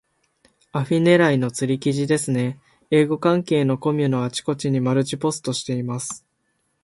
[0.71, 2.59] アフィ狙いの釣り記事ですね。
[2.89, 6.25] 英語関係のコミュのあちこちにマルチポストしています。